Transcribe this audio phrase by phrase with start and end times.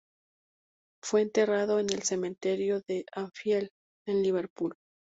[1.03, 3.69] Fue enterrado en el cementerio de Anfield,
[4.07, 4.73] en Liverpool.